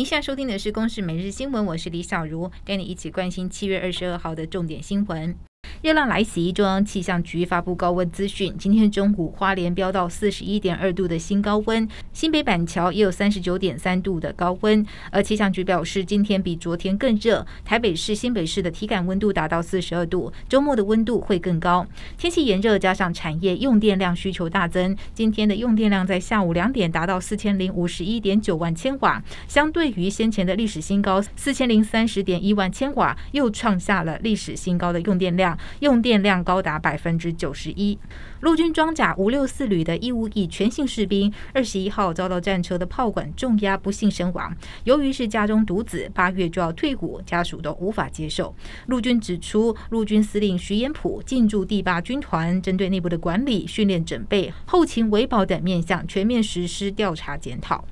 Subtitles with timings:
[0.00, 5.36] 您现在收听的是《公视每日新闻》，我是李小茹，带你一起关心七月二十二号的重点新闻。
[5.82, 8.54] 热浪来袭，中央气象局发布高温资讯。
[8.58, 14.84] 今天中午，花莲飙到四十一点二度的新高温，新北板桥也有三十九点三度的高温。
[15.10, 21.86] 而气象局表示，今天比昨天更热，台北市、新北市的体感温度达到四十二度，周末的温度会更高。
[22.18, 35.58] 天气炎热，加上产业用电量需求大增，今天的用电量在下午两点达到四千零五十一点九万千瓦，相对于先前的历史新高四千零三十点一万千瓦，又创下了历史新高的用电量。
[35.78, 37.98] 用电量高达百分之九十一。
[38.40, 44.56] 陆军装甲五六四旅的义务役全信士兵二十一号遭到战车的炮管重压，不幸身亡。
[44.84, 48.54] 由于是家中独子，八月就要退伍，家属都无法接受。
[48.86, 57.84] 陆军指出，陆军司令徐延甫进驻第八军团，针对内部的管理、训练、准备、后勤维保等面向，全面实施调查检讨。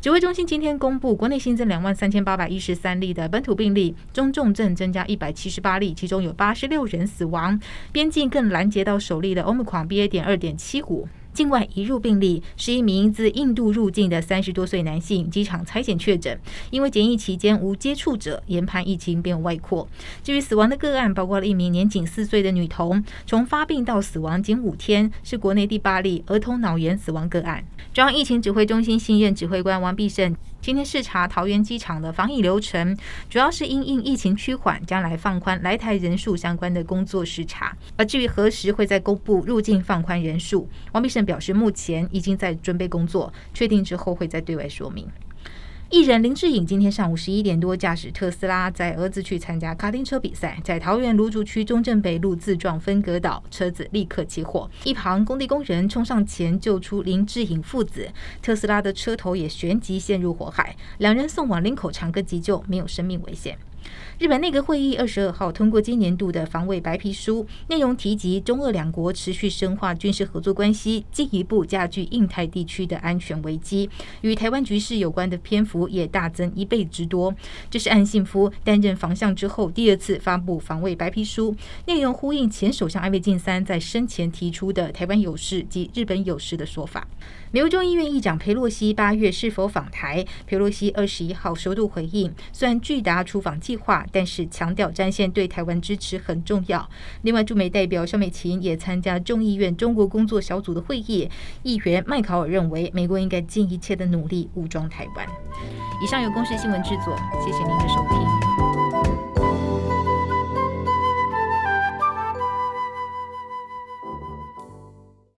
[0.00, 7.60] 指挥中心今天公布，国内新增两万三千八百一十三例的本土病例，中重症增加一百七十八例，其中有八十六人死亡。
[7.92, 10.08] 边境更拦截到首例的欧姆狂 BA.
[10.08, 11.06] 点二点七五。
[11.32, 16.38] 境外移入病例是一名自印度入境的三十多岁男性，机场采检确诊，
[16.70, 19.88] 因为检疫期间无接触者，研判疫情变外扩。
[20.22, 27.64] 至于死亡的个案，包括了一名年仅四岁的女童，从发病到死亡仅五天，是国内第八例儿童脑炎死亡个案。
[27.92, 32.94] 中央疫情指挥中心新任指挥官王必胜今天视察桃园机场的防疫流程，
[33.30, 37.74] 主要是因应疫情趋缓，将来放宽来台人数相关的工作视察。
[37.96, 45.08] 而至于何时会再公布入境放宽人数，王必胜表示目前已经在准备工作，确定之后会再对外说明。
[45.92, 58.08] 艺人林志颖今天上午十一点多驾驶特斯拉载儿子去参加卡丁车比赛，在桃园芦竹区中正北路自撞分隔岛，车子立刻起火，一旁工地工人冲上前救出林志颖父子，
[58.40, 63.58] 特斯拉的车头也旋即陷入火海，两人送往林口长庚急救，没有生命危险。
[64.18, 73.88] 日本内阁会议二十二号通过今年度的防卫白皮书，内容提及中俄两国持续深化军事合作关系，进一步加剧印太地区的安全危机。
[74.20, 77.34] 与台湾局势有关的篇幅也大增一倍之多。
[77.70, 87.08] 这是岸信夫担任防相之后第二次发布防卫白皮书，内容呼应前首相安倍晋三在生前提出的台湾有事及日本有事的说法。
[87.52, 90.24] 美国众议院议长佩洛西八月是否访台？
[90.46, 96.90] 佩洛西二十一号首度回应，虽然拒答出访计划，但是强调战线对台湾支持很重要。
[97.22, 101.30] 另外，驻美代表肖美琴也参加众议院中国工作小组的会议。
[101.62, 105.24] 议员麦考尔认为，美国应该尽一切的努力武装台湾。
[106.02, 107.16] 以上由公视新闻制作，
[107.46, 108.39] 谢谢您的收听。